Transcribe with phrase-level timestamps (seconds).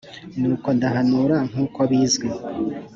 [0.39, 2.29] nuko ndahanura nk uko bizwi